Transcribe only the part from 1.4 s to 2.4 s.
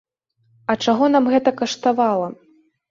каштавала?